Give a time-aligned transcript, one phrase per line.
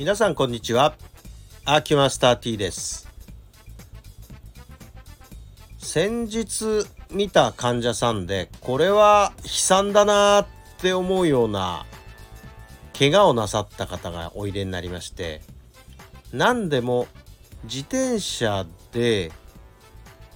[0.00, 0.94] 皆さんこんにちは。
[1.66, 3.06] アーキュマスター T です。
[5.76, 10.46] 先日見た患者さんでこれは悲惨だなっ
[10.80, 11.84] て思うような
[12.98, 15.42] 怪我をなさった方がおいでになりまして
[16.32, 17.06] 何でも
[17.64, 19.30] 自転車で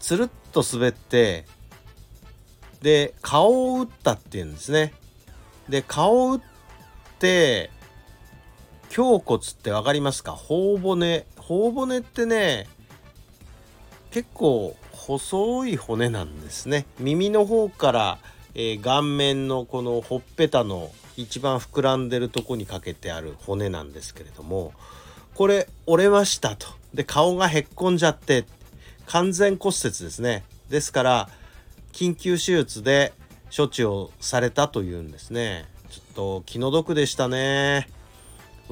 [0.00, 1.46] つるっと滑って
[2.80, 4.92] で顔を打ったっていうんですね。
[5.68, 6.40] で顔を打っ
[7.20, 7.70] て
[8.94, 10.32] 胸骨って分かりますか？
[10.32, 11.24] 頬骨。
[11.36, 12.68] 頬骨ってね
[14.10, 16.86] 結構細い骨なんですね。
[16.98, 18.18] 耳の方から、
[18.54, 24.72] えー、顔面のこのほっぺたの一番膨らんでるとこにかけてある骨なんですけれども
[25.34, 26.68] これ折れましたと。
[26.94, 28.44] で顔がへっこんじゃって
[29.06, 30.44] 完全骨折ですね。
[30.68, 31.28] ですから
[31.92, 33.12] 緊急手術で
[33.54, 35.66] 処置をされたというんですね。
[35.90, 37.88] ちょっと気の毒でしたね。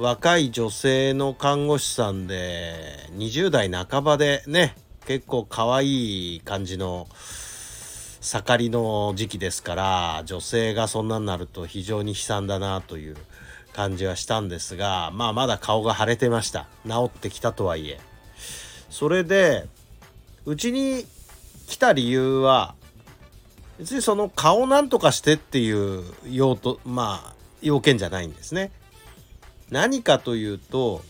[0.01, 2.73] 若い女性の看護師さんで
[3.11, 7.07] 20代半ばでね結構可愛い感じの
[8.19, 13.15] 盛りの時期ですから女性がそんなになると非常に悲惨だなという
[13.73, 16.65] 感じはしたんですがまあまだ顔が腫れてました。
[16.83, 17.99] 治ってきたとはいえ。
[18.89, 19.67] それで
[20.47, 21.05] うちに
[21.67, 22.73] 来た理由は
[23.77, 28.71] 別にその顔なんとかしてっていう用途まあ要件じゃないんですね。
[29.71, 31.01] 何かというと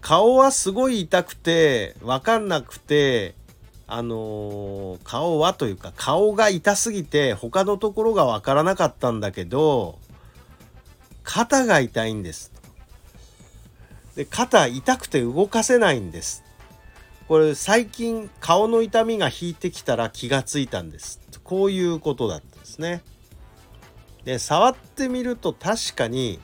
[0.00, 3.34] 顔はすごい痛くて分かんなくて
[3.86, 9.98] あのー、顔はというか顔が痛すぎて他のところが分からなかったんだけど
[11.22, 12.52] 肩が痛いんです。
[14.14, 16.44] で肩痛くて動かせないんです。
[17.26, 21.20] これ最近顔の痛みが引いてきたら気がついたんです。
[21.42, 23.02] こういうことだったんですね。
[24.24, 26.40] で触ってみると確かに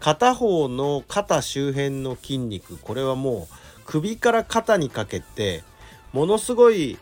[0.00, 3.54] 片方の肩周辺の筋肉これはもう
[3.84, 5.64] 首から肩にかけて
[6.12, 6.98] ものすごい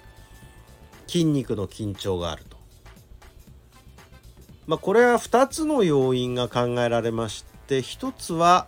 [1.06, 2.56] 筋肉の緊張があると。
[4.66, 8.66] まあ、これは2つの要因が考えられまして1つは、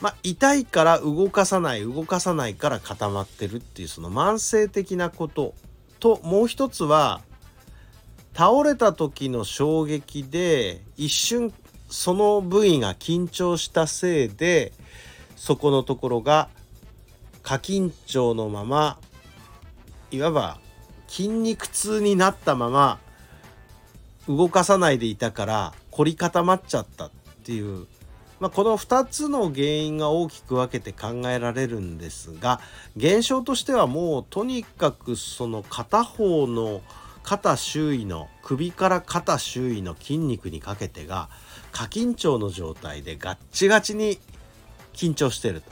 [0.00, 5.54] まあ、痛いから動かさない動かさないから固まってるっていうその慢性的なこと
[6.00, 7.20] ともう一つは
[8.34, 11.52] 倒れた時の衝撃で一瞬
[11.88, 14.72] その部位が緊張したせいで
[15.36, 16.48] そこのところが
[17.42, 18.98] 過緊張のまま
[20.10, 20.58] いわば
[21.06, 22.98] 筋肉痛になったまま
[24.28, 27.10] 動かさないでいたから凝り固まっちゃったっ
[27.44, 27.86] ていう、
[28.40, 32.60] まあ、この2つの原因が大きく分けて考えられるんですが
[32.96, 36.80] 現象としてはもうとにかくその片方の
[37.22, 41.28] 肩周囲の首から肩周囲の筋肉にかけてが
[41.76, 44.18] 過緊張の状態でガッチガチに
[44.94, 45.70] 緊張してると。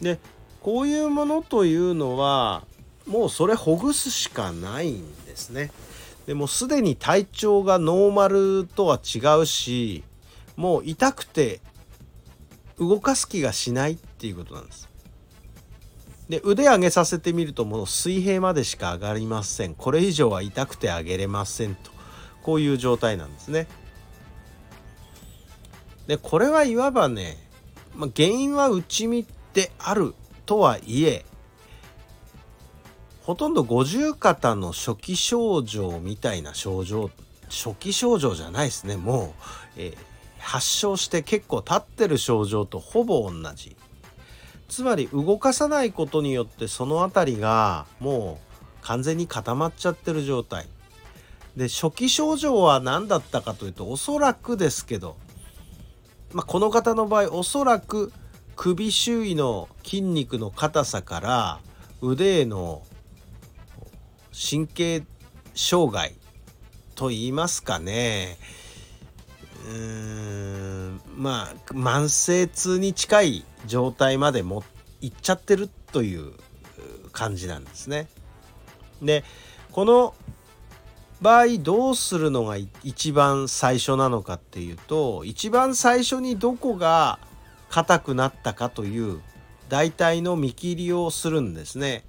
[0.00, 0.18] で
[0.62, 2.64] こういうものというのは
[3.06, 5.70] もうそれほぐすしかないんですね。
[6.26, 10.02] でもすでに体調がノーマルとは違うし
[10.56, 11.60] もう痛くて
[12.78, 14.88] 動かす気がしないっていうことなんです。
[16.30, 21.90] で腕上げさせてみるともう水平までしか上がりませんこれ以上は痛くて上げれませんと
[22.42, 23.68] こういう状態なんですね。
[26.06, 27.36] でこれはいわばね、
[27.94, 31.24] まあ、原因は内身であるとはいえ
[33.22, 37.10] ほとんど五十肩の初期症状みたいな症状
[37.48, 38.96] 初期症状じゃないですね。
[38.96, 39.30] もう、
[39.76, 39.96] えー、
[40.38, 43.76] 発症して結構経ってる症状とほぼ同じ。
[44.68, 48.40] つまり動かさないことによってその辺りがも
[48.82, 50.66] う完全に固まっちゃってる状態。
[51.56, 55.16] で初期症状は何だったかというとおそらくですけど
[56.32, 58.12] まあ、この方の場合おそらく
[58.56, 61.60] 首周囲の筋肉の硬さから
[62.00, 62.82] 腕への
[64.32, 65.02] 神経
[65.54, 66.14] 障害
[66.94, 68.38] と言いますかね
[69.66, 69.72] うー
[70.90, 74.62] んまあ慢性痛に近い状態までも
[75.00, 76.32] いっちゃってるという
[77.12, 78.08] 感じなんですね。
[79.02, 79.24] で
[79.72, 80.14] この
[81.20, 87.18] 場合どうするのが一番最初なのかっていうと一番最初にどこが
[87.70, 89.20] 硬くなったかという
[89.68, 92.04] 大体の見切りをするんですね。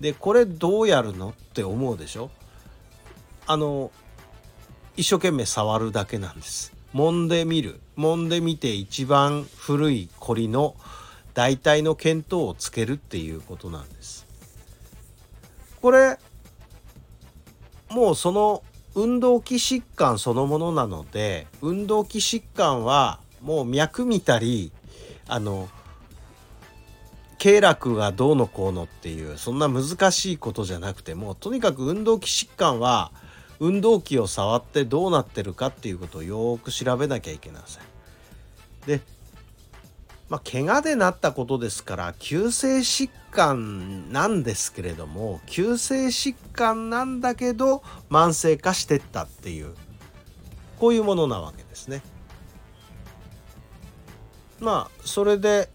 [0.00, 2.30] でこれどうやるのって思うでしょ？
[3.46, 3.90] あの
[4.96, 6.72] 一生懸命触るだけなんです。
[6.94, 10.76] 揉んでみる揉んでみて一番古い凝りの
[11.34, 14.26] 大体の見当をつけるっていうことなんです。
[15.80, 16.18] これ
[17.90, 18.62] もうその
[18.94, 24.72] 運動器疾患そのものなので運動器疾患はもう脈見たり
[25.28, 25.68] あの
[27.38, 33.12] 経絡がどうのこうのっていうそんな難しいことじゃなくてもとにかく運動器疾患は
[33.60, 37.82] 運動器を触ってどうなってるかっていうことをよく調べなきゃいけません。
[38.86, 39.00] で
[40.28, 49.74] まあ怪我でなったことですから急性疾患なんですけれども急性疾患なんだけど慢性化してったっていう
[50.78, 52.02] こういうものなわけですね。
[54.60, 55.68] まあそれで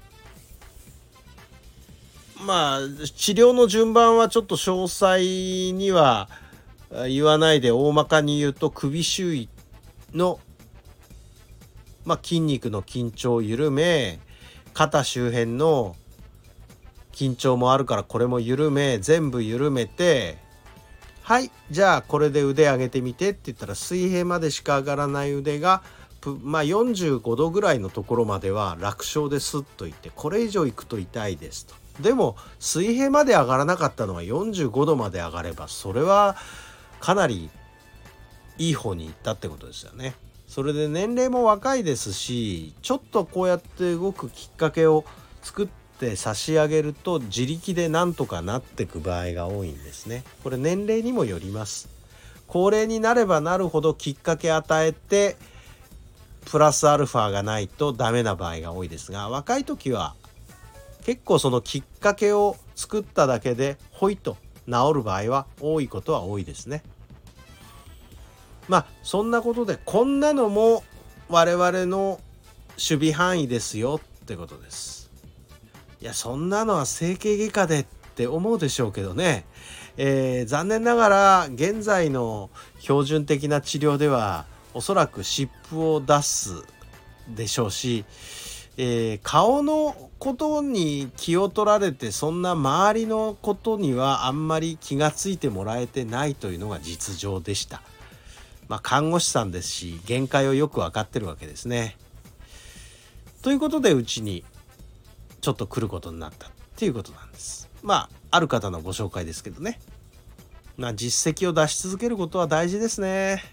[2.46, 2.80] まあ
[3.16, 6.30] 治療の順番はちょっと詳細には
[7.08, 9.50] 言わないで大まかに言うと首周囲
[10.14, 10.40] の、
[12.06, 14.20] まあ、筋肉の緊張を緩め
[14.74, 15.96] 肩周辺の
[17.12, 20.38] 緊張もあるからこれも緩め全部緩めて
[21.22, 25.84] はいじゃあこれで腕上げてみてって言ったら水平までしか上がらない腕が
[26.42, 31.76] まあ45度ぐらいのところまでは楽勝でスッといってこれ以上いくと痛いですと。
[32.02, 36.36] でも水平まで上がらなかったのは45度まで上がればそれは
[37.00, 37.50] かなり
[38.58, 40.16] いい方に行ったってことですよね。
[40.52, 45.06] それで年齢も若いですしちょっとこうやって動くきっかけを
[45.42, 45.68] 作っ
[45.98, 50.26] て差し上げると自力でなんとかなってく場合が多いんですね。
[50.44, 51.88] これ年齢にもよります。
[52.48, 55.38] 高齢になればなるほどきっかけ与えて
[56.52, 60.16] プラスアルファがないとダメな場合が多いですが若い時は
[61.06, 64.36] 結構そのきっかけを作っただけでほいと
[64.68, 66.84] 治る場合は多いことは多いですね。
[68.68, 70.84] まあそんなことでこんなのも
[71.30, 72.20] 我々の
[72.78, 75.10] 守備範囲ですよってことです。
[76.02, 77.86] いやそんなのは整形外科でっ
[78.16, 79.46] て思うでしょうけどね、
[79.98, 82.50] えー、残念ながら現在の
[82.80, 86.64] 標準的な治療ではおそらく湿布を出す
[87.30, 88.04] でしょうし
[88.78, 97.82] えー、顔のことに気を取られてそんな周りのことにはあんまり気が付いてもらえてないというのが実情でした。
[98.72, 101.98] まあ、看護師さんですし限界をよく分かってるわけですね。
[103.42, 104.46] ということでうちに
[105.42, 107.70] ちょっと来ることになったっていうことなんです。
[107.84, 109.82] まあある方のご紹介ですけどね。
[110.78, 113.44] まあ実績を出し続けることは大事ですね。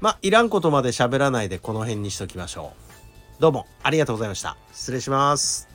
[0.00, 2.72] まあいらんことまで喋らないでこの辺にしときましょ
[3.38, 3.40] う。
[3.40, 4.56] どうもありがとうございました。
[4.72, 5.69] 失礼します。